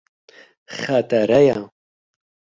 Xetere 0.79 1.39
ye. 1.47 1.59